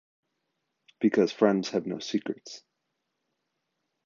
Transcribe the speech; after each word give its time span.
Because 0.99 1.31
friends 1.31 1.69
have 1.69 1.85
no 1.85 1.99
secrets. 1.99 2.63